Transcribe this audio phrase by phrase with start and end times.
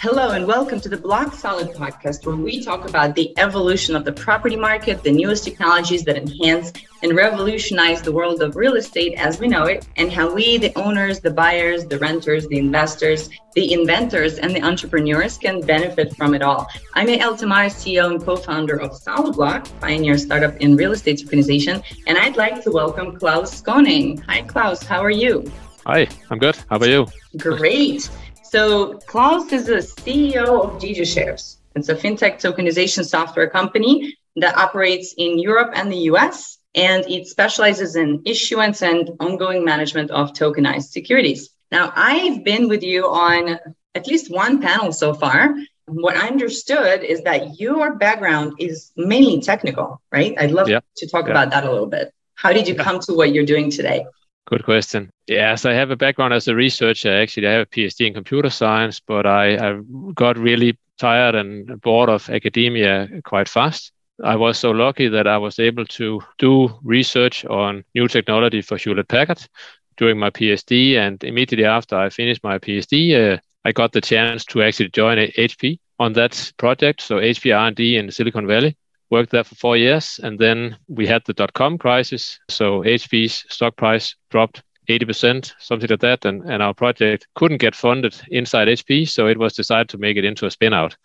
[0.00, 4.04] Hello and welcome to the Block Solid podcast, where we talk about the evolution of
[4.04, 9.18] the property market, the newest technologies that enhance and revolutionize the world of real estate
[9.18, 13.28] as we know it, and how we, the owners, the buyers, the renters, the investors,
[13.54, 16.68] the inventors, and the entrepreneurs can benefit from it all.
[16.94, 22.16] I'm Yael Tamar, CEO and co-founder of SolidBlock, pioneer startup in real estate tokenization, and
[22.16, 24.22] I'd like to welcome Claus Skaaning.
[24.28, 24.80] Hi, Claus.
[24.84, 25.50] How are you?
[25.86, 26.54] Hi, I'm good.
[26.68, 27.06] How about you?
[27.38, 28.08] Great.
[28.50, 31.56] So Claus is the CEO of DigiShares.
[31.76, 37.26] It's a fintech tokenization software company that operates in Europe and the US, and it
[37.26, 41.50] specializes in issuance and ongoing management of tokenized securities.
[41.70, 43.58] Now, I've been with you on
[43.94, 45.54] at least one panel so far.
[45.84, 50.34] What I understood is that your background is mainly technical, right?
[50.38, 50.80] I'd love yeah.
[50.96, 51.32] to talk yeah.
[51.32, 52.14] about that a little bit.
[52.34, 54.06] How did you come to what you're doing today?
[54.48, 55.10] Good question.
[55.26, 57.14] Yes, I have a background as a researcher.
[57.14, 59.80] Actually, I have a PhD in computer science, but I, I
[60.14, 63.92] got really tired and bored of academia quite fast.
[64.24, 68.78] I was so lucky that I was able to do research on new technology for
[68.78, 69.46] Hewlett Packard
[69.98, 70.96] during my PhD.
[70.96, 75.18] And immediately after I finished my PhD, uh, I got the chance to actually join
[75.18, 77.02] HP on that project.
[77.02, 78.78] So HP R&D in Silicon Valley
[79.10, 80.20] worked there for four years.
[80.22, 82.38] And then we had the dot com crisis.
[82.48, 86.24] So HP's stock price dropped 80%, something like that.
[86.24, 89.08] And, and our project couldn't get funded inside HP.
[89.08, 90.96] So it was decided to make it into a spin out.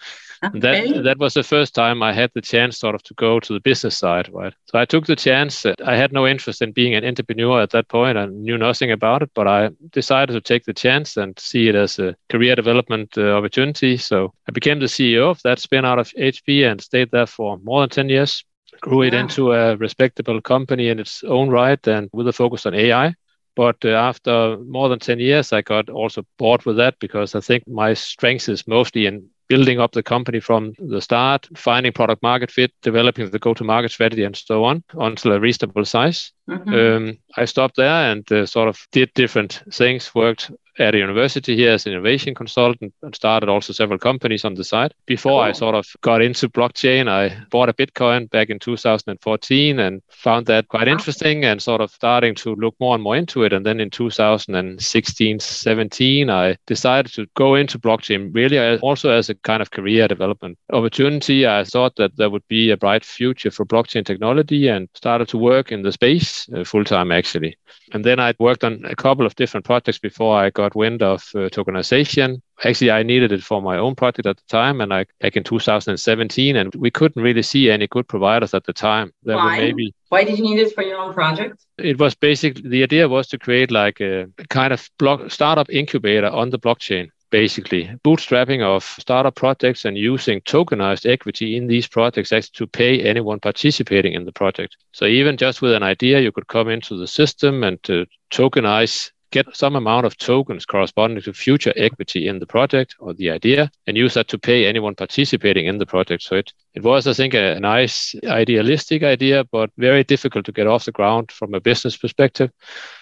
[0.44, 0.60] Okay.
[0.60, 3.54] That that was the first time I had the chance sort of to go to
[3.54, 4.54] the business side, right?
[4.66, 5.66] So I took the chance.
[5.66, 8.18] I had no interest in being an entrepreneur at that point.
[8.18, 11.76] I knew nothing about it, but I decided to take the chance and see it
[11.76, 13.98] as a career development uh, opportunity.
[13.98, 17.58] So I became the CEO of that spin out of HP and stayed there for
[17.64, 18.44] more than 10 years.
[18.82, 22.74] Grew it into a respectable company in its own right and with a focus on
[22.74, 23.14] AI.
[23.56, 27.40] But uh, after more than 10 years, I got also bored with that because I
[27.40, 32.24] think my strength is mostly in building up the company from the start, finding product
[32.24, 36.32] market fit, developing the go to market strategy, and so on until a reasonable size.
[36.50, 36.74] Mm-hmm.
[36.74, 41.56] Um, I stopped there and uh, sort of did different things, worked at a university
[41.56, 44.94] here as an innovation consultant and started also several companies on the side.
[45.06, 50.02] Before I sort of got into blockchain, I bought a Bitcoin back in 2014 and
[50.10, 53.54] found that quite interesting and sort of starting to look more and more into it.
[53.54, 59.36] And then in 2016, 17, I decided to go into blockchain really also as a
[59.36, 61.46] kind of career development opportunity.
[61.46, 65.38] I thought that there would be a bright future for blockchain technology and started to
[65.38, 67.58] work in the space uh, full time actually.
[67.94, 71.22] And then I worked on a couple of different projects before I got wind of
[71.36, 72.42] uh, tokenization.
[72.64, 75.44] Actually, I needed it for my own project at the time, and I back in
[75.44, 79.12] 2017, and we couldn't really see any good providers at the time.
[79.24, 79.58] There Why?
[79.58, 81.66] maybe why did you need it for your own project?
[81.80, 86.28] It was basically the idea was to create like a kind of block startup incubator
[86.28, 92.30] on the blockchain basically bootstrapping of startup projects and using tokenized equity in these projects
[92.52, 94.78] to pay anyone participating in the project.
[94.92, 99.10] So even just with an idea, you could come into the system and to tokenize
[99.34, 103.72] get some amount of tokens corresponding to future equity in the project or the idea
[103.88, 106.22] and use that to pay anyone participating in the project.
[106.22, 110.68] So it, it was, I think, a nice idealistic idea, but very difficult to get
[110.68, 112.52] off the ground from a business perspective.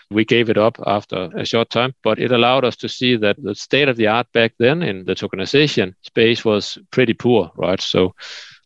[0.09, 3.35] We gave it up after a short time, but it allowed us to see that
[3.43, 7.81] the state of the art back then in the tokenization space was pretty poor, right?
[7.81, 8.15] So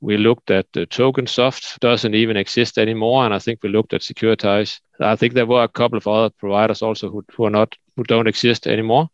[0.01, 4.01] we looked at the TokenSoft doesn't even exist anymore and i think we looked at
[4.01, 7.75] securitize i think there were a couple of other providers also who, who are not
[7.95, 9.09] who don't exist anymore.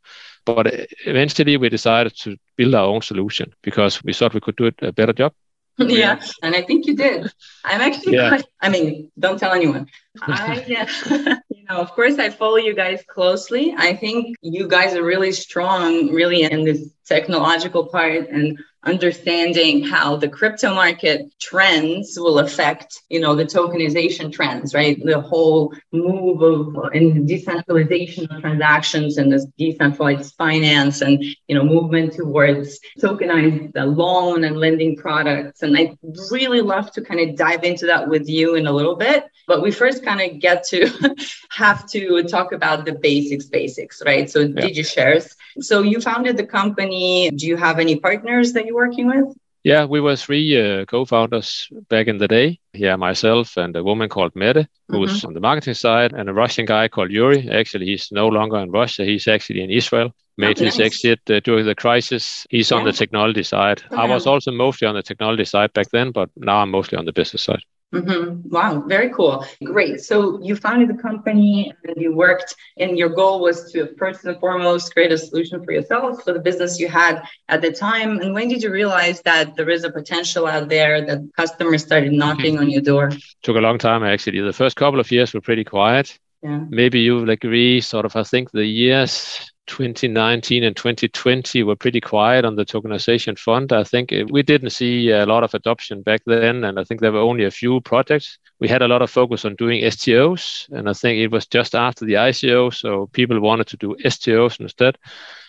[0.46, 4.66] But eventually we decided to build our own solution because we thought we could do
[4.66, 5.34] it a better job.
[5.78, 7.32] Yeah and i think you did.
[7.64, 8.30] I'm actually yeah.
[8.30, 9.88] quite, i mean don't tell anyone.
[10.22, 10.88] I yeah
[11.50, 13.74] you know of course i follow you guys closely.
[13.78, 20.16] I think you guys are really strong really in this technological part and understanding how
[20.16, 25.00] the crypto market trends will affect you know the tokenization trends right?
[25.04, 31.64] The whole move of in decentralization of transactions and this decentralized finance and you know
[31.64, 35.62] movement towards tokenized the loan and lending products.
[35.62, 35.96] And i
[36.32, 39.26] really love to kind of dive into that with you in a little bit.
[39.48, 41.16] But we first kind of get to
[41.52, 44.30] have to talk about the basics basics right?
[44.30, 44.62] So yeah.
[44.62, 49.08] DigiShares so you founded the company do you have any partners that you you're working
[49.08, 49.36] with?
[49.64, 52.60] Yeah, we were three uh, co-founders back in the day.
[52.74, 55.28] Yeah, myself and a woman called Mette, who was mm-hmm.
[55.28, 57.48] on the marketing side, and a Russian guy called Yuri.
[57.52, 59.06] Actually, he's no longer in Russia.
[59.06, 60.16] He's actually in Israel.
[60.38, 60.88] Made oh, his nice.
[60.88, 62.48] exit uh, during the crisis.
[62.50, 62.78] He's yeah.
[62.78, 63.84] on the technology side.
[63.92, 67.06] I was also mostly on the technology side back then, but now I'm mostly on
[67.06, 67.62] the business side.
[67.94, 68.50] Mm-hmm.
[68.50, 69.46] Wow, very cool.
[69.64, 70.00] Great.
[70.02, 74.40] So you founded the company and you worked, and your goal was to first and
[74.40, 78.20] foremost create a solution for yourself for the business you had at the time.
[78.22, 82.14] And when did you realize that there is a potential out there that customers started
[82.14, 82.64] knocking mm-hmm.
[82.64, 83.12] on your door?
[83.44, 84.40] Took a long time actually.
[84.40, 86.18] The first couple of years were pretty quiet.
[86.42, 86.62] Yeah.
[86.70, 87.82] Maybe you will agree.
[87.82, 93.40] Sort of, I think the years 2019 and 2020 were pretty quiet on the tokenization
[93.40, 93.72] front.
[93.72, 97.00] I think uh, we didn't see a lot of adoption back then, and I think
[97.00, 98.38] there were only a few projects.
[98.60, 101.74] We had a lot of focus on doing STOs, and I think it was just
[101.74, 104.98] after the ICO, so people wanted to do STOs instead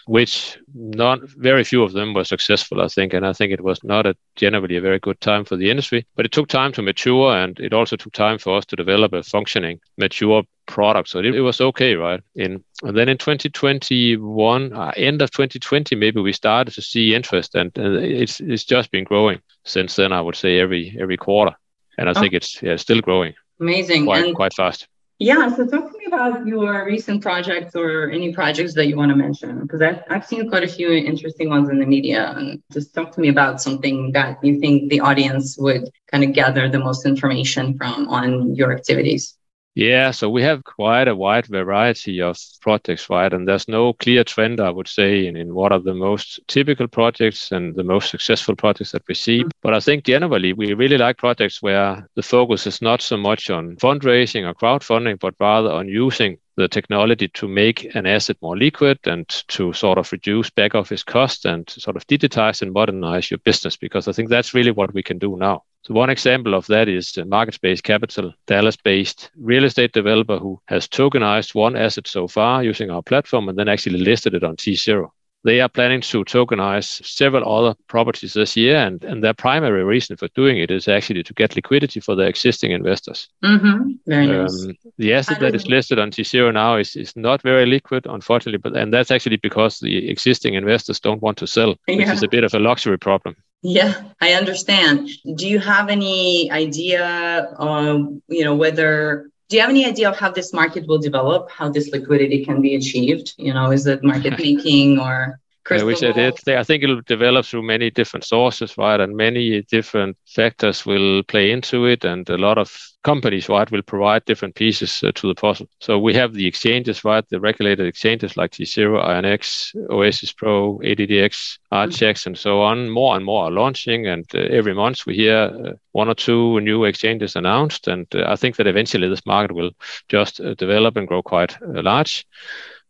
[0.07, 3.15] which not very few of them were successful, I think.
[3.15, 6.07] And I think it was not a, generally a very good time for the industry.
[6.17, 9.13] But it took time to mature, and it also took time for us to develop
[9.13, 11.09] a functioning, mature product.
[11.09, 12.21] So it, it was okay, right?
[12.35, 17.55] In and then in 2021, uh, end of 2020, maybe we started to see interest,
[17.55, 20.13] and, and it's it's just been growing since then.
[20.13, 21.55] I would say every every quarter,
[21.99, 22.21] and I oh.
[22.21, 23.35] think it's yeah, still growing.
[23.61, 24.89] Amazing, quite, and quite fast.
[25.19, 29.63] Yeah, so talk about your recent projects or any projects that you want to mention,
[29.63, 32.35] because I've, I've seen quite a few interesting ones in the media.
[32.37, 36.35] And just talk to me about something that you think the audience would kind of
[36.35, 39.39] gather the most information from on your activities.
[39.75, 43.33] Yeah, so we have quite a wide variety of projects, right?
[43.33, 46.87] And there's no clear trend, I would say, in, in what are the most typical
[46.89, 49.41] projects and the most successful projects that we see.
[49.41, 49.49] Mm-hmm.
[49.63, 53.49] But I think generally we really like projects where the focus is not so much
[53.49, 58.57] on fundraising or crowdfunding, but rather on using the technology to make an asset more
[58.57, 63.31] liquid and to sort of reduce back office costs and sort of digitize and modernize
[63.31, 65.65] your business because I think that's really what we can do now.
[65.83, 70.87] So one example of that is the MarketSpace Capital, Dallas-based real estate developer who has
[70.87, 75.09] tokenized one asset so far using our platform and then actually listed it on T0
[75.45, 80.17] they are planning to tokenize several other properties this year, and, and their primary reason
[80.17, 83.29] for doing it is actually to get liquidity for their existing investors.
[83.45, 83.91] Mm-hmm.
[84.07, 84.65] Very nice.
[84.65, 88.59] Um, the asset that is listed on T0 now is, is not very liquid, unfortunately,
[88.59, 92.29] but and that's actually because the existing investors don't want to sell, which is a
[92.29, 93.35] bit of a luxury problem.
[93.63, 95.09] Yeah, I understand.
[95.37, 100.17] Do you have any idea, um, you know, whether do you have any idea of
[100.19, 103.35] how this market will develop how this liquidity can be achieved?
[103.37, 105.39] You know is it market making or
[105.71, 106.35] I wish I did.
[106.49, 109.01] I think it'll develop through many different sources, right?
[109.01, 113.83] And many different factors will play into it, and a lot of companies, right, will
[113.83, 115.69] provide different pieces uh, to the puzzle.
[115.81, 121.59] So we have the exchanges, right, the regulated exchanges like T0, INX, Oasis Pro, ADDX,
[121.73, 122.91] Archax, and so on.
[122.91, 126.61] More and more are launching, and uh, every month we hear uh, one or two
[126.61, 127.89] new exchanges announced.
[127.89, 129.71] And uh, I think that eventually this market will
[130.09, 132.27] just uh, develop and grow quite uh, large.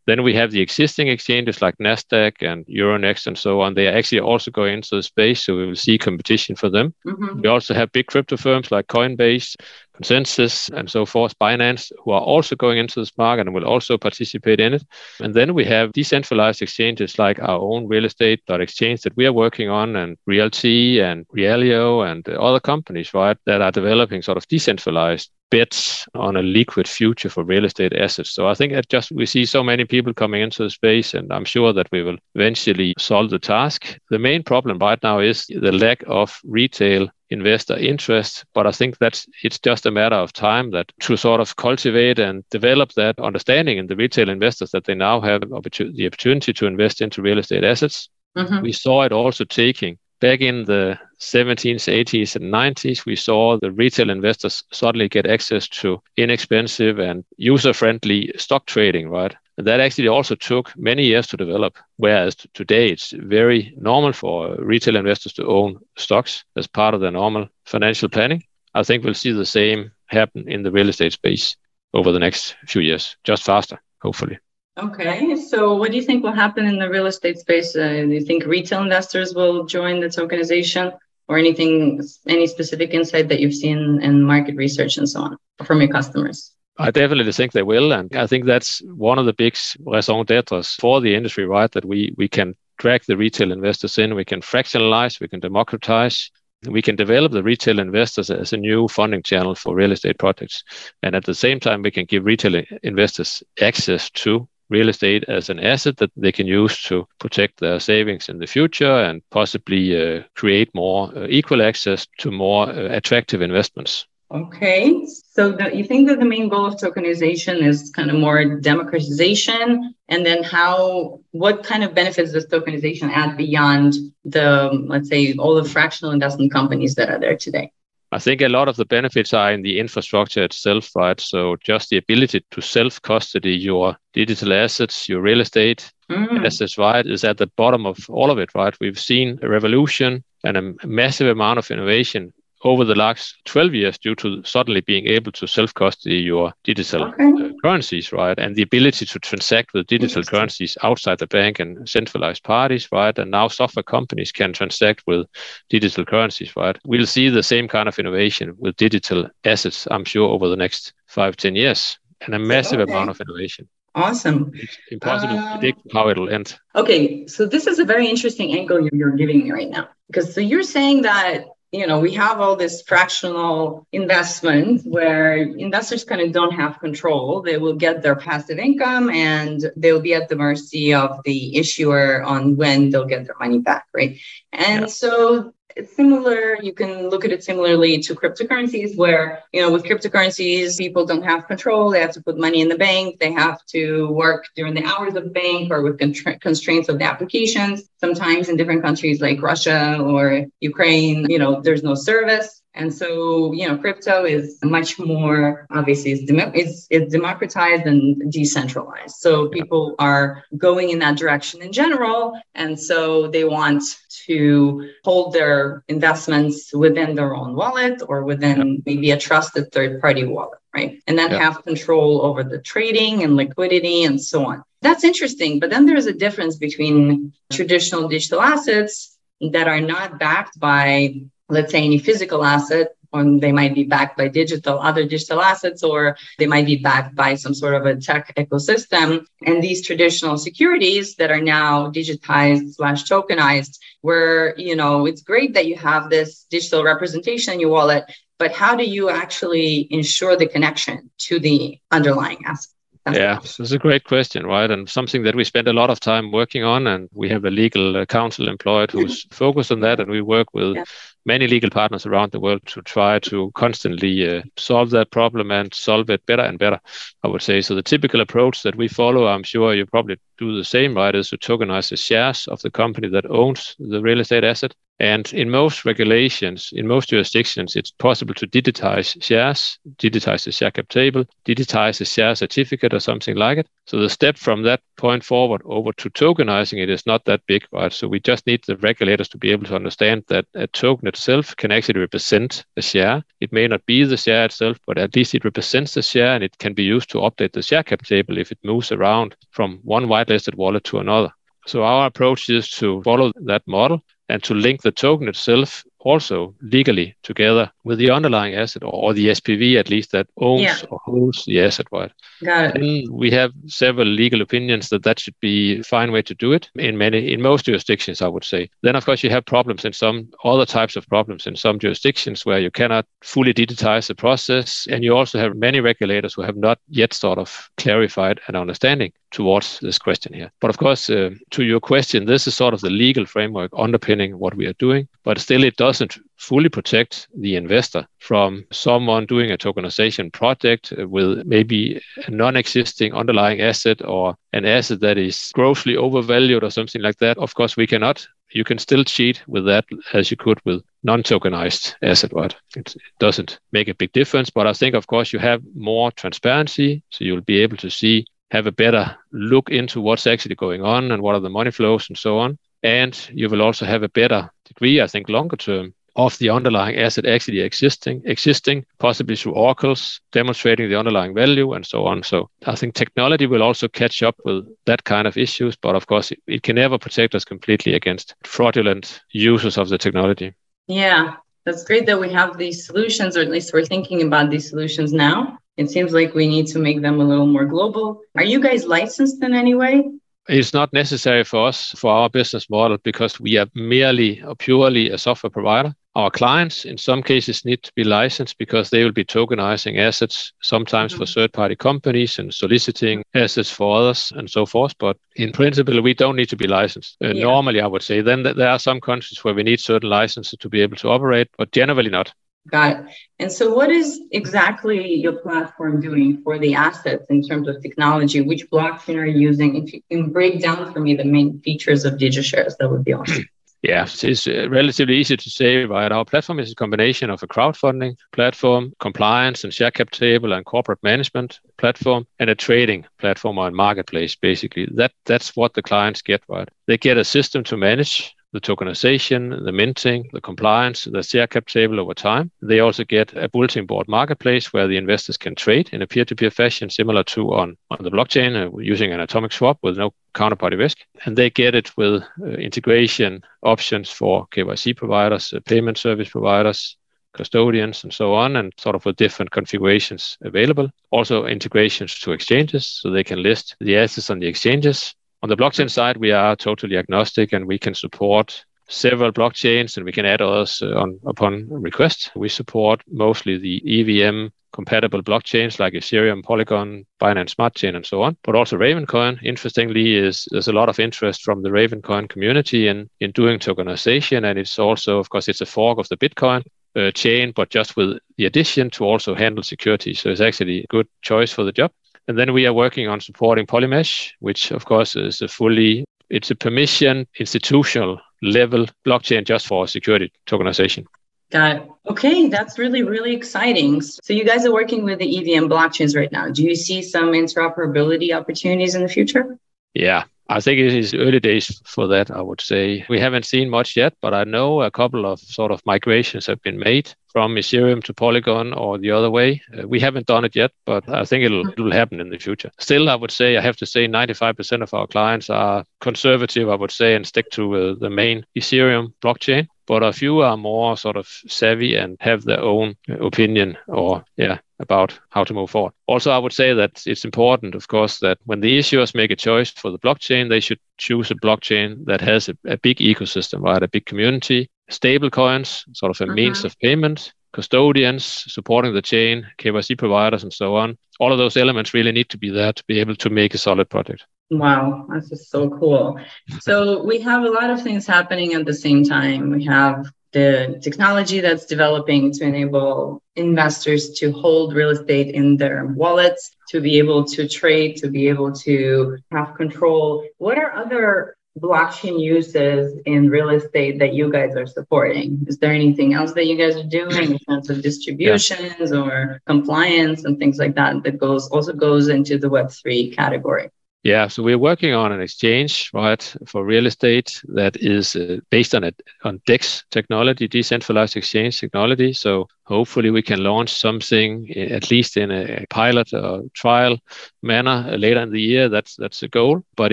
[0.06, 3.74] Then we have the existing exchanges like Nasdaq and Euronext and so on.
[3.74, 6.94] They are actually also going into the space, so we will see competition for them.
[7.06, 7.40] Mm-hmm.
[7.40, 9.56] We also have big crypto firms like Coinbase,
[10.00, 13.96] ConsenSys, and so forth, Binance, who are also going into this market and will also
[13.96, 14.84] participate in it.
[15.20, 19.32] And then we have decentralized exchanges like our own real estate exchange that we are
[19.32, 20.64] working on, and RealT
[21.00, 26.42] and Realio and other companies, right, that are developing sort of decentralized bets on a
[26.42, 28.30] liquid future for real estate assets.
[28.30, 31.30] So I think that just we see so many people coming into the space, and
[31.30, 33.98] I'm sure that we will eventually solve the task.
[34.10, 38.44] The main problem right now is the lack of retail investor interest.
[38.54, 42.18] But I think that it's just a matter of time that to sort of cultivate
[42.18, 46.66] and develop that understanding in the retail investors that they now have the opportunity to
[46.66, 48.08] invest into real estate assets.
[48.36, 48.62] Mm-hmm.
[48.62, 53.72] We saw it also taking back in the 70s, 80s, and 90s, we saw the
[53.72, 59.34] retail investors suddenly get access to inexpensive and user friendly stock trading, right?
[59.58, 61.76] And that actually also took many years to develop.
[61.96, 67.10] Whereas today, it's very normal for retail investors to own stocks as part of their
[67.10, 68.44] normal financial planning.
[68.74, 71.56] I think we'll see the same happen in the real estate space
[71.94, 74.38] over the next few years, just faster, hopefully.
[74.78, 77.76] Okay, so what do you think will happen in the real estate space?
[77.76, 80.96] Uh, do you think retail investors will join the tokenization,
[81.28, 85.80] or anything, any specific insight that you've seen in market research and so on from
[85.80, 86.52] your customers?
[86.78, 90.62] I definitely think they will, and I think that's one of the big raison d'etre
[90.62, 91.70] for the industry, right?
[91.72, 96.30] That we we can drag the retail investors in, we can fractionalize, we can democratize,
[96.66, 100.64] we can develop the retail investors as a new funding channel for real estate projects.
[101.02, 105.50] And at the same time, we can give retail investors access to real estate as
[105.50, 109.84] an asset that they can use to protect their savings in the future and possibly
[109.94, 114.06] uh, create more uh, equal access to more uh, attractive investments.
[114.32, 118.42] Okay, so the, you think that the main goal of tokenization is kind of more
[118.60, 123.92] democratization, and then how, what kind of benefits does tokenization add beyond
[124.24, 127.70] the, let's say, all the fractional investment companies that are there today?
[128.12, 131.18] I think a lot of the benefits are in the infrastructure itself, right?
[131.18, 136.44] So just the ability to self custody your digital assets, your real estate mm.
[136.44, 138.76] assets, right, is at the bottom of all of it, right?
[138.80, 143.98] We've seen a revolution and a massive amount of innovation over the last 12 years
[143.98, 147.24] due to suddenly being able to self-custody your digital okay.
[147.24, 148.38] uh, currencies, right?
[148.38, 153.16] And the ability to transact with digital currencies outside the bank and centralized parties, right?
[153.18, 155.26] And now software companies can transact with
[155.68, 156.78] digital currencies, right?
[156.84, 160.92] We'll see the same kind of innovation with digital assets, I'm sure, over the next
[161.06, 162.92] five, 10 years, and a massive okay.
[162.92, 163.68] amount of innovation.
[163.94, 164.52] Awesome.
[164.54, 166.58] It's impossible um, to predict how it'll end.
[166.74, 169.88] Okay, so this is a very interesting angle you're giving me right now.
[170.06, 176.04] Because so you're saying that you know, we have all this fractional investment where investors
[176.04, 177.40] kind of don't have control.
[177.40, 182.22] They will get their passive income and they'll be at the mercy of the issuer
[182.22, 184.18] on when they'll get their money back, right?
[184.52, 184.86] And yeah.
[184.86, 186.56] so it's similar.
[186.62, 191.24] You can look at it similarly to cryptocurrencies, where, you know, with cryptocurrencies, people don't
[191.24, 191.90] have control.
[191.90, 193.18] They have to put money in the bank.
[193.18, 195.98] They have to work during the hours of the bank or with
[196.40, 197.82] constraints of the applications.
[197.98, 202.62] Sometimes in different countries like Russia or Ukraine, you know, there's no service.
[202.74, 208.32] And so, you know, crypto is much more obviously it's, dem- it's, it's democratized and
[208.32, 209.16] decentralized.
[209.16, 212.40] So people are going in that direction in general.
[212.54, 213.82] And so they want
[214.26, 220.24] to hold their investments within their own wallet or within maybe a trusted third party
[220.24, 221.02] wallet, right?
[221.06, 221.38] And then yeah.
[221.38, 224.62] have control over the trading and liquidity and so on.
[224.80, 225.60] That's interesting.
[225.60, 231.70] But then there's a difference between traditional digital assets that are not backed by let's
[231.70, 236.16] say any physical asset or they might be backed by digital other digital assets or
[236.38, 239.24] they might be backed by some sort of a tech ecosystem.
[239.46, 245.54] And these traditional securities that are now digitized slash tokenized where you know it's great
[245.54, 248.04] that you have this digital representation in your wallet
[248.38, 252.72] but how do you actually ensure the connection to the underlying asset
[253.10, 254.70] yeah, so it's a great question, right?
[254.70, 256.86] And something that we spend a lot of time working on.
[256.86, 260.00] And we have a legal uh, counsel employed who's focused on that.
[260.00, 260.84] And we work with yeah
[261.24, 265.72] many legal partners around the world to try to constantly uh, solve that problem and
[265.72, 266.80] solve it better and better,
[267.22, 267.60] I would say.
[267.60, 271.14] So the typical approach that we follow, I'm sure you probably do the same, right,
[271.14, 274.74] is to tokenize the shares of the company that owns the real estate asset.
[275.02, 280.70] And in most regulations, in most jurisdictions, it's possible to digitize shares, digitize the share
[280.70, 283.66] cap table, digitize the share certificate or something like it.
[283.88, 287.66] So the step from that point forward over to tokenizing it is not that big,
[287.72, 287.92] right?
[287.92, 291.56] So we just need the regulators to be able to understand that a token itself
[291.56, 293.24] can actually represent a share.
[293.40, 296.44] It may not be the share itself, but at least it represents the share and
[296.44, 299.80] it can be used to update the share cap table if it moves around from
[299.82, 301.32] one whitelisted wallet to another.
[301.66, 306.54] So our approach is to follow that model and to link the token itself also
[306.60, 310.76] legally together with the underlying asset or the SPV at least that owns yeah.
[310.90, 312.12] or holds the asset, right?
[312.44, 312.82] Got it.
[312.82, 316.52] And we have several legal opinions that that should be a fine way to do
[316.52, 318.68] it in many, in most jurisdictions, I would say.
[318.82, 322.44] Then, of course, you have problems in some other types of problems in some jurisdictions
[322.44, 324.86] where you cannot fully digitize the process.
[324.90, 329.12] And you also have many regulators who have not yet sort of clarified an understanding
[329.30, 330.52] towards this question here.
[330.60, 334.38] But of course, uh, to your question, this is sort of the legal framework underpinning
[334.38, 339.50] what we are doing, but still it doesn't fully protect the investor from someone doing
[339.50, 345.96] a tokenization project with maybe a non-existing underlying asset or an asset that is grossly
[345.96, 347.38] overvalued or something like that.
[347.38, 348.26] Of course, we cannot.
[348.50, 352.54] You can still cheat with that as you could with non-tokenized asset, right?
[352.76, 357.02] It doesn't make a big difference, but I think, of course, you have more transparency,
[357.10, 361.10] so you'll be able to see have a better look into what's actually going on
[361.10, 362.58] and what are the money flows and so on.
[362.82, 366.98] And you will also have a better degree, I think, longer term of the underlying
[366.98, 372.22] asset actually existing, existing, possibly through oracles, demonstrating the underlying value and so on.
[372.22, 376.06] So I think technology will also catch up with that kind of issues, but of
[376.06, 380.52] course it, it can never protect us completely against fraudulent uses of the technology.
[380.86, 384.68] Yeah, that's great that we have these solutions, or at least we're thinking about these
[384.68, 385.58] solutions now.
[385.76, 388.20] It seems like we need to make them a little more global.
[388.36, 390.10] Are you guys licensed in any way?
[390.48, 395.10] It's not necessary for us for our business model because we are merely or purely
[395.10, 395.94] a software provider.
[396.14, 400.52] Our clients, in some cases, need to be licensed because they will be tokenizing assets,
[400.60, 401.22] sometimes mm-hmm.
[401.22, 404.98] for third party companies and soliciting assets for others and so forth.
[404.98, 407.16] But in principle, we don't need to be licensed.
[407.24, 407.44] Uh, yeah.
[407.44, 408.20] Normally, I would say.
[408.20, 411.48] Then there are some countries where we need certain licenses to be able to operate,
[411.56, 412.34] but generally not.
[412.68, 413.06] Got it.
[413.40, 418.40] And so, what is exactly your platform doing for the assets in terms of technology?
[418.40, 419.76] Which blockchain are you using?
[419.76, 423.14] If you can break down for me the main features of DigiShares, that would be
[423.14, 423.44] awesome.
[423.84, 426.12] Yeah, it's uh, relatively easy to say, right?
[426.12, 430.64] Our platform is a combination of a crowdfunding platform, compliance and share cap table and
[430.64, 434.86] corporate management platform, and a trading platform or marketplace, basically.
[434.94, 436.68] That That's what the clients get, right?
[436.86, 441.66] They get a system to manage the tokenization, the minting, the compliance, the share cap
[441.66, 442.50] table over time.
[442.60, 446.50] They also get a bulletin board marketplace where the investors can trade in a peer-to-peer
[446.50, 450.78] fashion, similar to on, on the blockchain uh, using an atomic swap with no counterparty
[450.78, 450.98] risk.
[451.24, 456.96] And they get it with uh, integration options for KYC providers, uh, payment service providers,
[457.32, 460.90] custodians and so on, and sort of with different configurations available.
[461.10, 465.56] Also integrations to exchanges, so they can list the assets on the exchanges on the
[465.56, 470.26] blockchain side, we are totally agnostic and we can support several blockchains and we can
[470.26, 472.30] add others uh, on upon request.
[472.36, 478.22] We support mostly the EVM compatible blockchains like Ethereum, Polygon, Binance Smart Chain, and so
[478.22, 478.36] on.
[478.42, 483.08] But also Ravencoin, interestingly, is there's a lot of interest from the Ravencoin community in,
[483.20, 484.48] in doing tokenization.
[484.48, 486.62] And it's also, of course, it's a fork of the Bitcoin
[486.96, 490.14] uh, chain, but just with the addition to also handle security.
[490.14, 491.92] So it's actually a good choice for the job.
[492.32, 496.50] And then we are working on supporting Polymesh, which of course is a fully, it's
[496.50, 501.04] a permission institutional level blockchain just for security tokenization.
[501.50, 501.88] Got it.
[502.08, 504.00] Okay, that's really, really exciting.
[504.00, 506.48] So you guys are working with the EVM blockchains right now.
[506.48, 509.58] Do you see some interoperability opportunities in the future?
[509.92, 513.06] Yeah, I think it is early days for that, I would say.
[513.08, 516.60] We haven't seen much yet, but I know a couple of sort of migrations have
[516.60, 519.62] been made from Ethereum to Polygon or the other way.
[519.72, 521.80] Uh, we haven't done it yet, but I think it'll, mm-hmm.
[521.80, 522.70] it'll happen in the future.
[522.78, 526.74] Still, I would say, I have to say 95% of our clients are conservative, I
[526.74, 530.96] would say, and stick to uh, the main Ethereum blockchain but a few are more
[530.96, 535.92] sort of savvy and have their own opinion or yeah about how to move forward.
[536.06, 539.36] Also, I would say that it's important, of course, that when the issuers make a
[539.36, 543.60] choice for the blockchain, they should choose a blockchain that has a, a big ecosystem,
[543.60, 543.82] right?
[543.82, 546.34] A big community, stable coins, sort of a uh-huh.
[546.34, 550.96] means of payment, custodians supporting the chain, KYC providers, and so on.
[551.20, 553.58] All of those elements really need to be there to be able to make a
[553.58, 554.24] solid project.
[554.52, 556.20] Wow, that's just so cool.
[556.60, 559.50] So we have a lot of things happening at the same time.
[559.50, 565.86] We have the technology that's developing to enable investors to hold real estate in their
[565.86, 570.26] wallets, to be able to trade, to be able to have control.
[570.36, 575.44] What are other blockchain uses in real estate that you guys are supporting?
[575.46, 578.98] Is there anything else that you guys are doing in terms of distributions yeah.
[578.98, 583.70] or compliance and things like that that goes also goes into the Web3 category?
[584.04, 588.74] Yeah, so we're working on an exchange, right, for real estate that is uh, based
[588.74, 592.12] on it on DEX technology, decentralized exchange technology.
[592.12, 596.98] So hopefully we can launch something at least in a pilot or trial
[597.42, 598.68] manner uh, later in the year.
[598.68, 599.62] That's that's the goal.
[599.76, 599.92] But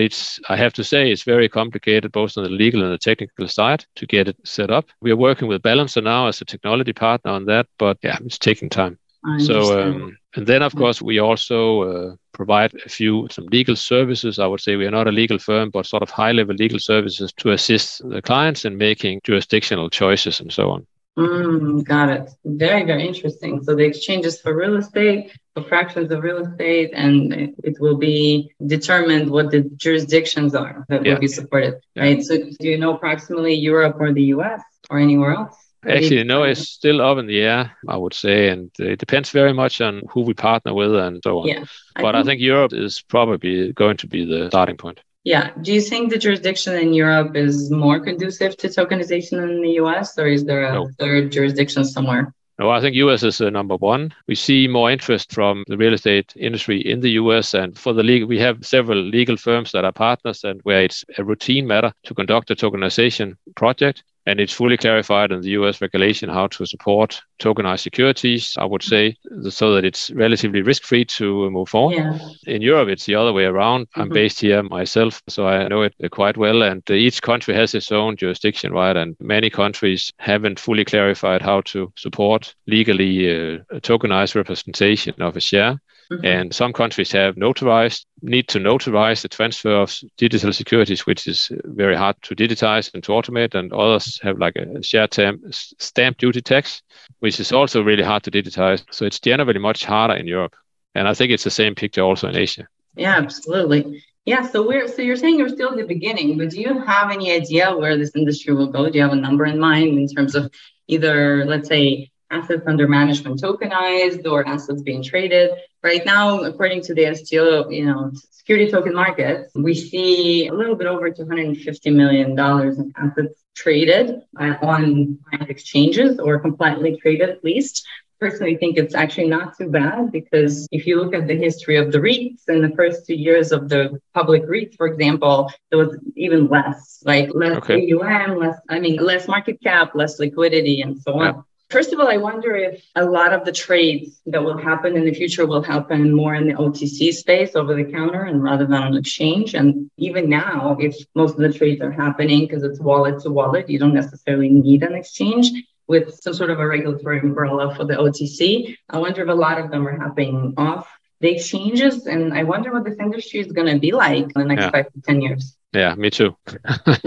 [0.00, 3.46] it's I have to say it's very complicated both on the legal and the technical
[3.46, 4.86] side to get it set up.
[5.00, 8.38] We are working with Balancer now as a technology partner on that, but yeah, it's
[8.38, 8.98] taking time.
[9.36, 14.38] So um, and then of course we also uh, provide a few some legal services.
[14.38, 16.78] I would say we are not a legal firm, but sort of high level legal
[16.78, 20.86] services to assist the clients in making jurisdictional choices and so on.
[21.18, 22.30] Mm, got it.
[22.44, 23.62] Very, very interesting.
[23.64, 28.52] So the exchanges for real estate, for fractions of real estate, and it will be
[28.66, 31.12] determined what the jurisdictions are that yeah.
[31.12, 32.02] will be supported, yeah.
[32.04, 32.22] right?
[32.22, 35.56] So do you know approximately Europe or the US or anywhere else?
[35.88, 39.54] Actually, no, it's still up in the air, I would say, and it depends very
[39.54, 41.48] much on who we partner with and so on.
[41.48, 41.64] Yeah,
[41.96, 45.00] I but think, I think Europe is probably going to be the starting point.
[45.24, 45.50] Yeah.
[45.60, 50.18] Do you think the jurisdiction in Europe is more conducive to tokenization than the US,
[50.18, 50.90] or is there a no.
[50.98, 52.32] third jurisdiction somewhere?
[52.58, 54.12] No, I think US is uh, number one.
[54.26, 58.02] We see more interest from the real estate industry in the US, and for the
[58.02, 61.92] legal, we have several legal firms that are partners, and where it's a routine matter
[62.04, 66.64] to conduct a tokenization project and it's fully clarified in the US regulation how to
[66.64, 69.16] support tokenized securities, I would say,
[69.48, 71.92] so that it's relatively risk free to move on.
[71.92, 72.18] Yeah.
[72.46, 73.86] In Europe, it's the other way around.
[73.86, 74.00] Mm-hmm.
[74.00, 76.62] I'm based here myself, so I know it quite well.
[76.62, 78.96] And each country has its own jurisdiction, right?
[78.96, 85.40] And many countries haven't fully clarified how to support legally uh, tokenized representation of a
[85.40, 85.80] share.
[86.10, 86.24] Mm-hmm.
[86.24, 91.52] And some countries have notarized, need to notarize the transfer of digital securities, which is
[91.64, 93.54] very hard to digitize and to automate.
[93.54, 96.82] And others have like a share stamp, stamp duty tax,
[97.20, 98.84] which is also really hard to digitize.
[98.90, 100.54] So it's generally much harder in Europe.
[100.96, 102.66] And I think it's the same picture also in Asia.
[102.96, 104.02] Yeah, absolutely.
[104.24, 107.10] Yeah, so we're so you're saying you're still at the beginning, but do you have
[107.10, 108.90] any idea where this industry will go?
[108.90, 110.52] Do you have a number in mind in terms of
[110.88, 115.50] either, let's say, assets under management tokenized or assets being traded.
[115.82, 120.76] Right now, according to the STO, you know, security token markets, we see a little
[120.76, 127.86] bit over $250 million in assets traded uh, on exchanges or compliantly traded at least
[128.20, 131.90] personally think it's actually not too bad because if you look at the history of
[131.90, 135.96] the REITs in the first two years of the public REITs, for example, there was
[136.16, 137.92] even less, like less okay.
[137.92, 141.44] AUM, less, I mean, less market cap, less liquidity, and so on.
[141.70, 145.04] First of all, I wonder if a lot of the trades that will happen in
[145.04, 148.82] the future will happen more in the OTC space over the counter and rather than
[148.82, 149.54] on exchange.
[149.54, 153.70] And even now, if most of the trades are happening because it's wallet to wallet,
[153.70, 155.52] you don't necessarily need an exchange
[155.86, 158.76] with some sort of a regulatory umbrella for the OTC.
[158.88, 160.88] I wonder if a lot of them are happening off
[161.20, 164.44] the exchanges, and I wonder what this industry is going to be like in the
[164.44, 164.70] next yeah.
[164.70, 165.56] five to ten years.
[165.72, 166.36] Yeah, me too.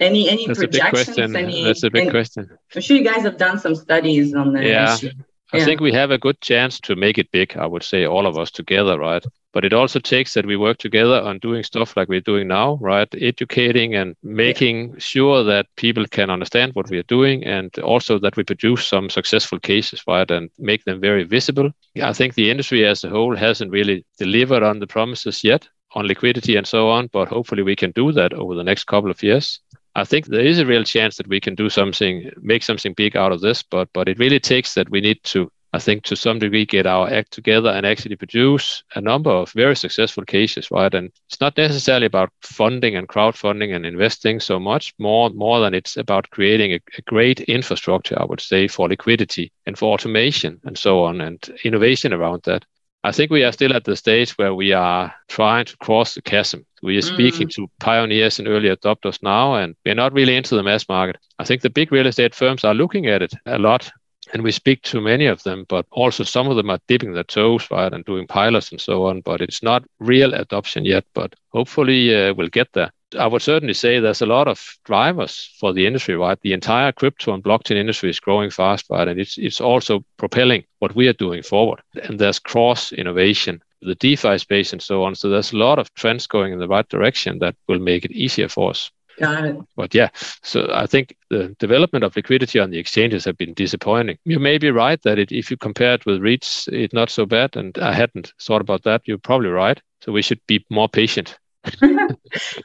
[0.00, 0.62] any any That's projections?
[0.62, 1.36] A big question.
[1.36, 2.50] Any, That's a big question.
[2.74, 4.94] I'm sure you guys have done some studies on the yeah.
[4.94, 5.10] issue.
[5.52, 7.56] I think we have a good chance to make it big.
[7.56, 9.24] I would say all of us together, right?
[9.52, 12.78] But it also takes that we work together on doing stuff like we're doing now,
[12.80, 13.08] right?
[13.20, 14.94] Educating and making yeah.
[14.98, 19.10] sure that people can understand what we are doing and also that we produce some
[19.10, 20.30] successful cases, right?
[20.30, 21.70] And make them very visible.
[22.02, 26.06] I think the industry as a whole hasn't really delivered on the promises yet on
[26.06, 29.22] liquidity and so on, but hopefully we can do that over the next couple of
[29.22, 29.60] years.
[29.94, 33.16] I think there is a real chance that we can do something, make something big
[33.16, 36.16] out of this, but but it really takes that we need to I think to
[36.16, 40.70] some degree get our act together and actually produce a number of very successful cases,
[40.70, 40.92] right?
[40.92, 45.72] And it's not necessarily about funding and crowdfunding and investing so much more more than
[45.72, 50.60] it's about creating a, a great infrastructure, I would say, for liquidity and for automation
[50.64, 52.66] and so on and innovation around that.
[53.04, 56.22] I think we are still at the stage where we are trying to cross the
[56.22, 56.66] chasm.
[56.82, 57.54] We are speaking mm.
[57.54, 61.20] to pioneers and early adopters now, and we're not really into the mass market.
[61.38, 63.90] I think the big real estate firms are looking at it a lot
[64.32, 67.24] and we speak to many of them, but also some of them are dipping their
[67.24, 69.20] toes, right, and doing pilots and so on.
[69.20, 72.90] But it's not real adoption yet, but hopefully uh, we'll get there.
[73.18, 76.40] I would certainly say there's a lot of drivers for the industry, right?
[76.40, 79.06] The entire crypto and blockchain industry is growing fast, right?
[79.06, 81.82] And it's it's also propelling what we are doing forward.
[82.04, 85.14] And there's cross innovation, the DeFi space and so on.
[85.14, 88.12] So there's a lot of trends going in the right direction that will make it
[88.12, 88.90] easier for us.
[89.18, 89.56] Got it.
[89.76, 90.08] But yeah,
[90.42, 94.18] so I think the development of liquidity on the exchanges have been disappointing.
[94.24, 97.26] You may be right that it, if you compare it with REITs, it's not so
[97.26, 97.56] bad.
[97.56, 99.02] And I hadn't thought about that.
[99.04, 99.80] You're probably right.
[100.00, 101.38] So we should be more patient.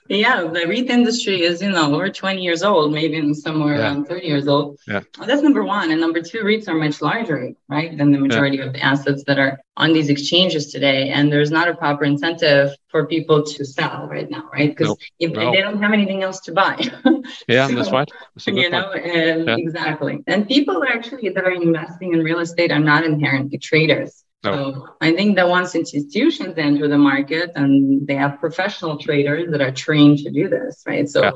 [0.10, 3.82] yeah, the REIT industry is, you know, over 20 years old, maybe somewhere yeah.
[3.82, 4.80] around 30 years old.
[4.88, 5.02] Yeah.
[5.26, 5.92] That's number one.
[5.92, 8.66] And number two, REITs are much larger, right, than the majority yeah.
[8.66, 11.10] of the assets that are on these exchanges today.
[11.10, 14.72] And there's not a proper incentive for people to sell right now, right?
[14.72, 15.00] Because nope.
[15.20, 15.52] if no.
[15.52, 16.78] they don't have anything else to buy.
[17.48, 18.10] yeah, so, that's right.
[18.36, 19.56] That's you know, and yeah.
[19.58, 20.24] exactly.
[20.26, 24.24] And people actually that are investing in real estate are not inherently traders.
[24.44, 24.54] No.
[24.54, 29.62] So I think that once institutions enter the market and they have professional traders that
[29.62, 31.10] are trained to do this, right?
[31.10, 31.32] So yeah.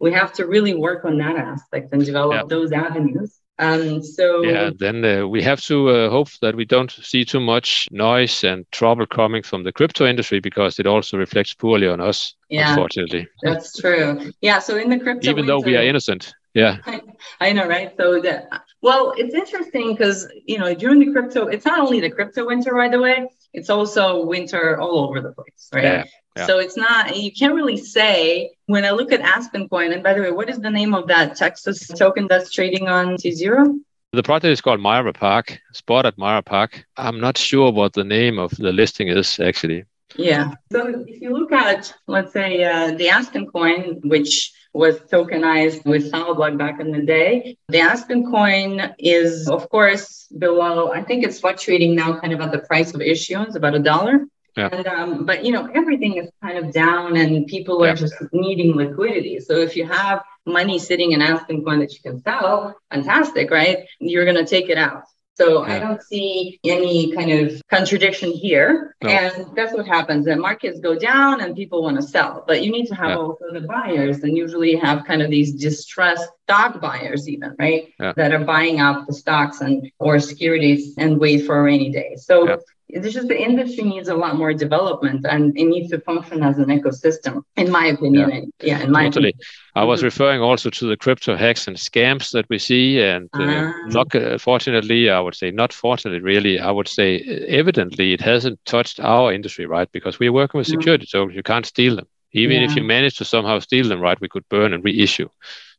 [0.00, 2.42] we have to really work on that aspect and develop yeah.
[2.48, 3.38] those avenues.
[3.58, 7.40] Um, so yeah, then uh, we have to uh, hope that we don't see too
[7.40, 11.98] much noise and trouble coming from the crypto industry because it also reflects poorly on
[11.98, 12.34] us.
[12.50, 14.30] Yeah, unfortunately, that's true.
[14.42, 17.00] Yeah, so in the crypto, even though we are innocent, yeah, I,
[17.40, 17.94] I know, right?
[17.96, 18.48] So that
[18.82, 22.74] well, it's interesting because you know during the crypto, it's not only the crypto winter,
[22.74, 25.84] by the way, it's also winter all over the place, right?
[25.84, 26.04] Yeah.
[26.36, 26.46] Yeah.
[26.46, 30.12] So it's not, you can't really say when I look at Aspen Coin, and by
[30.12, 33.78] the way, what is the name of that Texas token that's trading on T0?
[34.12, 36.84] The project is called Myra Park, spot at Myra Park.
[36.98, 39.84] I'm not sure what the name of the listing is actually.
[40.14, 40.52] Yeah.
[40.70, 46.12] So if you look at, let's say, uh, the Aspen coin, which was tokenized with
[46.12, 51.40] Solidblock back in the day, the Aspen coin is, of course, below, I think it's
[51.40, 54.26] fluctuating now kind of at the price of issuance, about a dollar.
[54.56, 54.68] Yeah.
[54.72, 57.94] And, um, but you know everything is kind of down and people are yeah.
[57.94, 62.22] just needing liquidity so if you have money sitting in aspen coin that you can
[62.22, 65.04] sell fantastic right you're going to take it out
[65.36, 65.74] so yeah.
[65.74, 68.96] I don't see any kind of contradiction here.
[69.02, 69.10] No.
[69.10, 70.24] And that's what happens.
[70.24, 72.44] The markets go down and people want to sell.
[72.46, 73.16] But you need to have yeah.
[73.16, 77.92] also the buyers and usually have kind of these distressed stock buyers even, right?
[78.00, 78.14] Yeah.
[78.16, 82.16] That are buying up the stocks and or securities and wait for a rainy day.
[82.16, 86.42] So it's just the industry needs a lot more development and it needs to function
[86.42, 88.52] as an ecosystem, in my opinion.
[88.60, 89.30] Yeah, yeah in my totally.
[89.30, 89.46] Opinion.
[89.74, 90.06] I was mm-hmm.
[90.06, 94.14] referring also to the crypto hacks and scams that we see, and uh, uh, not
[94.14, 97.18] uh, fortunately, I would say not fortunately, really, I would say
[97.48, 99.90] evidently it hasn't touched our industry, right?
[99.90, 100.80] Because we're working with mm-hmm.
[100.80, 102.06] security, so you can't steal them.
[102.32, 102.68] Even yeah.
[102.68, 105.28] if you manage to somehow steal them, right, we could burn and reissue.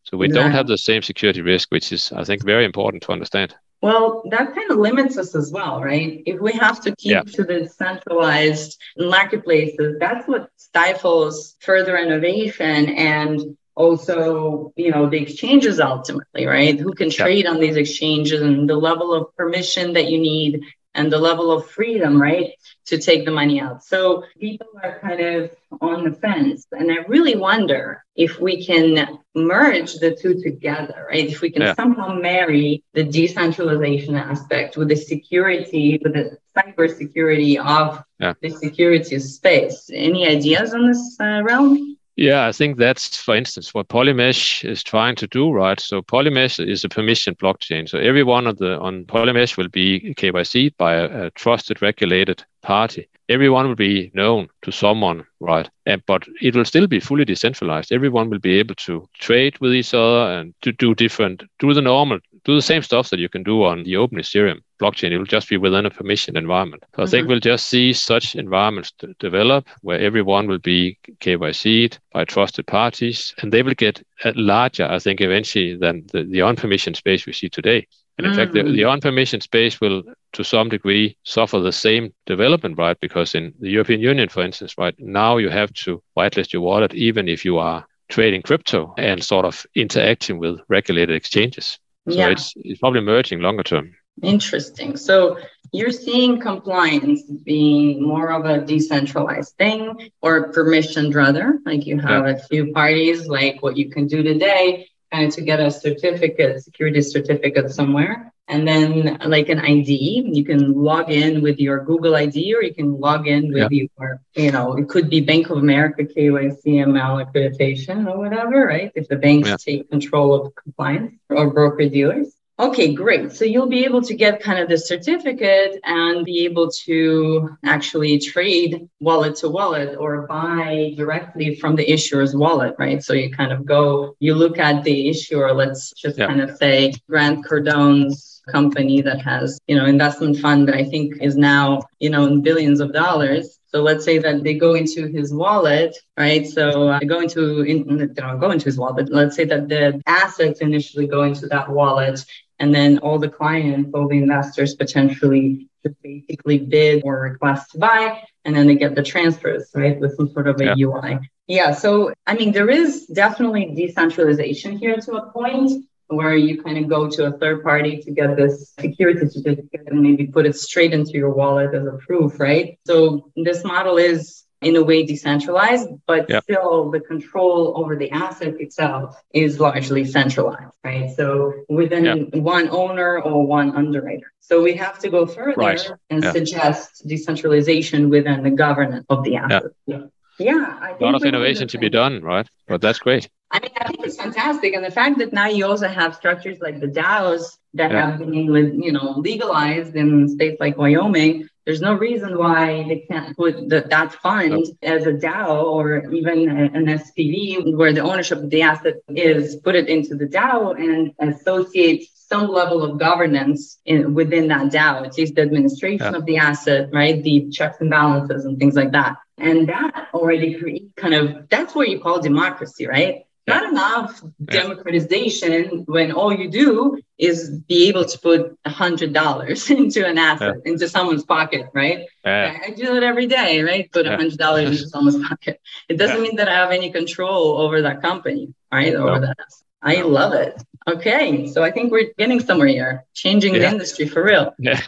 [0.04, 0.44] So we exactly.
[0.44, 3.56] don't have the same security risk, which is, I think, very important to understand.
[3.82, 6.24] Well, that kind of limits us as well, right?
[6.26, 7.22] If we have to keep yeah.
[7.22, 15.80] to the centralized marketplaces, that's what stifles further innovation and also, you know, the exchanges
[15.80, 16.80] ultimately, right?
[16.80, 17.52] Who can trade yeah.
[17.52, 20.64] on these exchanges and the level of permission that you need
[20.98, 22.54] and the level of freedom, right,
[22.88, 23.84] to take the money out.
[23.84, 26.66] So people are kind of on the fence.
[26.72, 31.30] And I really wonder if we can merge the two together, right?
[31.30, 31.76] If we can yeah.
[31.76, 38.34] somehow marry the decentralization aspect with the security, with the cyber security of yeah.
[38.42, 39.90] the security space.
[39.94, 41.97] Any ideas on this uh, realm?
[42.18, 45.80] Yeah, I think that's, for instance, what Polymesh is trying to do, right?
[45.80, 47.88] So Polymesh is a permission blockchain.
[47.88, 52.44] So every one of the on Polymesh will be KYC by a, a trusted, regulated
[52.64, 53.08] party.
[53.30, 55.70] Everyone will be known to someone, right?
[55.86, 57.92] And, but it will still be fully decentralized.
[57.92, 61.82] Everyone will be able to trade with each other and to do different, do the
[61.82, 65.12] normal, do the same stuff that you can do on the open Ethereum blockchain.
[65.12, 66.84] It will just be within a permission environment.
[66.84, 67.02] So mm-hmm.
[67.02, 67.30] I think mm-hmm.
[67.30, 73.34] we'll just see such environments to develop where everyone will be KYC'd by trusted parties,
[73.42, 74.04] and they will get
[74.36, 77.88] larger, I think, eventually than the, the unpermissioned space we see today.
[78.18, 78.36] And in mm.
[78.36, 79.00] fact, the, the mm.
[79.00, 83.00] unpermissioned space will, to some degree, suffer the same development, right?
[83.00, 86.94] Because in the European Union, for instance, right now you have to whitelist your wallet
[86.96, 91.78] even if you are trading crypto and sort of interacting with regulated exchanges.
[92.10, 92.30] So yeah.
[92.30, 93.94] it's, it's probably merging longer term.
[94.22, 94.98] Interesting.
[94.98, 95.38] So
[95.72, 102.26] you're seeing compliance being more of a decentralized thing or permissioned rather, like you have
[102.26, 102.34] yeah.
[102.34, 106.64] a few parties, like what you can do today, kind of to get a certificate,
[106.64, 108.34] security certificate somewhere.
[108.50, 112.74] And then like an ID, you can log in with your Google ID or you
[112.74, 113.88] can log in with yeah.
[114.00, 118.90] your, you know, it could be Bank of America KYCML accreditation or whatever, right?
[118.96, 119.58] If the banks yeah.
[119.58, 122.37] take control of compliance or broker dealers.
[122.60, 123.32] Okay, great.
[123.32, 128.18] So you'll be able to get kind of the certificate and be able to actually
[128.18, 133.04] trade wallet to wallet or buy directly from the issuer's wallet, right?
[133.04, 136.26] So you kind of go, you look at the issuer, let's just yeah.
[136.26, 141.22] kind of say Grant Cardone's company that has, you know, investment fund that I think
[141.22, 143.60] is now, you know, in billions of dollars.
[143.68, 146.48] So let's say that they go into his wallet, right?
[146.48, 149.10] So uh, go into, in, they don't go into his wallet.
[149.12, 152.26] Let's say that the assets initially go into that wallet
[152.60, 157.78] and then all the clients, all the investors potentially just basically bid or request to
[157.78, 160.74] buy, and then they get the transfers, right, with some sort of a yeah.
[160.78, 161.20] UI.
[161.48, 161.72] Yeah.
[161.74, 166.88] So, I mean, there is definitely decentralization here to a point where you kind of
[166.88, 170.94] go to a third party to get this security certificate and maybe put it straight
[170.94, 172.80] into your wallet as a proof, right?
[172.86, 176.44] So, this model is in a way decentralized, but yep.
[176.44, 181.12] still the control over the asset itself is largely centralized, right?
[181.16, 182.36] So within yep.
[182.36, 184.32] one owner or one underwriter.
[184.40, 185.92] So we have to go further right.
[186.10, 186.34] and yep.
[186.34, 189.72] suggest decentralization within the governance of the asset.
[189.86, 190.04] Yeah.
[190.40, 192.48] Yeah, a lot of innovation to be done, right?
[192.68, 193.28] But that's great.
[193.50, 196.60] I mean, I think it's fantastic, and the fact that now you also have structures
[196.60, 198.12] like the DAOs that yeah.
[198.12, 203.36] have been, you know, legalized in states like Wyoming there's no reason why they can't
[203.36, 208.50] put the, that fund as a DAO or even an SPV where the ownership of
[208.50, 214.14] the asset is put it into the DAO and associate some level of governance in,
[214.14, 216.18] within that DAO, at least the administration yeah.
[216.18, 217.22] of the asset, right?
[217.22, 219.18] The checks and balances and things like that.
[219.38, 223.26] And that already creates kind of, that's what you call democracy, right?
[223.48, 229.70] Not enough democratization when all you do is be able to put a hundred dollars
[229.80, 230.72] into an asset yeah.
[230.72, 232.06] into someone's pocket right?
[232.26, 232.60] Yeah.
[232.66, 233.92] I, do it every day right?
[233.92, 235.62] Put a hundred dollars into someone's pocket.
[235.90, 238.94] It doesn't mean that i have any control over that company right?
[238.94, 239.08] No.
[239.08, 239.38] over that.
[239.82, 240.62] I love it.
[240.88, 243.06] Okay so i think we're getting somewhere here.
[243.14, 244.54] Changing the industry for real.
[244.60, 244.82] Yeah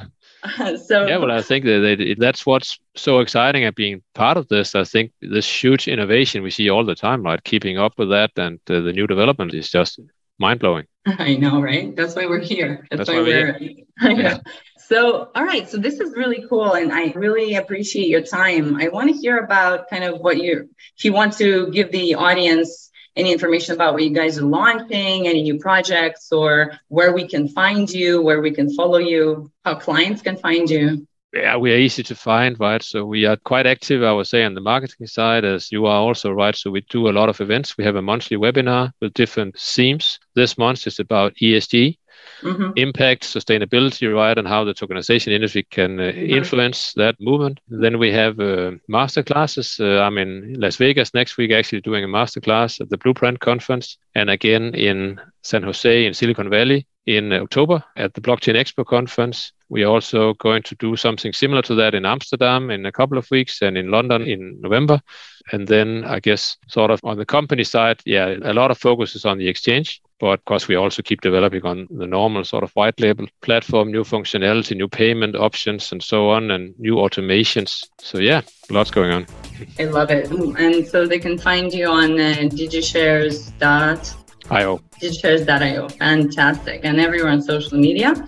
[0.86, 4.47] so yeah, well, I think that they, that's what's so exciting at being part of
[4.47, 4.75] this.
[4.75, 7.43] I think this huge innovation we see all the time, right?
[7.43, 9.99] Keeping up with that and uh, the new development is just
[10.39, 10.86] mind blowing.
[11.06, 11.95] I know, right?
[11.95, 12.88] That's why we're here.
[12.89, 13.58] That's, that's why, why, we're.
[13.58, 13.75] here.
[14.02, 14.38] yeah.
[14.78, 15.69] So, all right.
[15.69, 18.78] So this is really cool, and I really appreciate your time.
[18.78, 22.15] I want to hear about kind of what you, if you want to give the
[22.15, 27.28] audience any information about what you guys are launching, any new projects, or where we
[27.28, 31.06] can find you, where we can follow you, how clients can find you?
[31.32, 32.82] Yeah, we are easy to find, right?
[32.82, 36.00] So we are quite active, I would say, on the marketing side, as you are
[36.00, 36.56] also, right?
[36.56, 37.78] So we do a lot of events.
[37.78, 40.19] We have a monthly webinar with different themes.
[40.34, 41.98] This month is about ESG,
[42.41, 42.71] mm-hmm.
[42.75, 46.38] impact, sustainability, right, and how the tokenization industry can uh, mm-hmm.
[46.38, 47.60] influence that movement.
[47.67, 49.78] Then we have uh, master classes.
[49.80, 53.39] Uh, I'm in Las Vegas next week, actually doing a master class at the Blueprint
[53.39, 58.86] conference, and again in San Jose in Silicon Valley in October at the Blockchain Expo
[58.86, 59.52] conference.
[59.69, 63.17] We are also going to do something similar to that in Amsterdam in a couple
[63.17, 65.02] of weeks and in London in November.
[65.52, 69.15] And then I guess sort of on the company side, yeah, a lot of focus
[69.15, 70.02] is on the exchange.
[70.20, 73.92] But of course, we also keep developing on the normal sort of white label platform,
[73.92, 77.86] new functionality, new payment options, and so on, and new automations.
[78.00, 79.26] So yeah, lots going on.
[79.80, 80.30] I love it.
[80.30, 84.82] And so they can find you on uh, digishares.io.
[85.02, 85.90] Digishares.io.
[85.90, 86.82] Fantastic.
[86.84, 88.28] And everywhere on social media.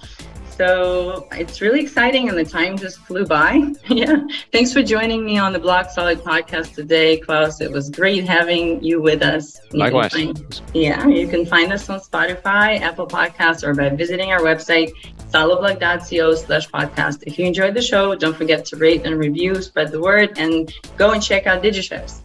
[0.51, 3.73] So it's really exciting and the time just flew by.
[3.87, 4.17] yeah.
[4.51, 7.61] Thanks for joining me on the Block Solid podcast today, Claus.
[7.61, 9.59] It was great having you with us.
[9.71, 10.11] You Likewise.
[10.11, 11.07] Find, yeah.
[11.07, 14.91] You can find us on Spotify, Apple Podcasts, or by visiting our website,
[15.29, 17.23] solidblock.co slash podcast.
[17.25, 20.73] If you enjoyed the show, don't forget to rate and review, spread the word, and
[20.97, 22.21] go and check out DigiShares.